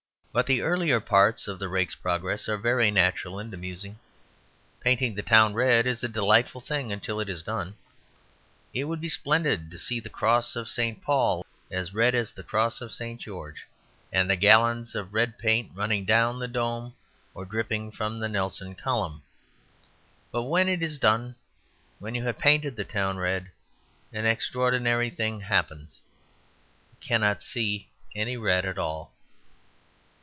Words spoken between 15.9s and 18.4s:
down the dome or dripping from the